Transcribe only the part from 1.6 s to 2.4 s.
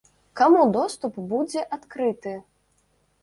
адкрыты?